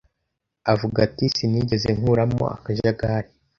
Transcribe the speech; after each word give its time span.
avuga 0.73 0.97
ati 1.07 1.25
sinigeze 1.35 1.89
nkuramo 1.97 2.43
akajagari 2.55 3.29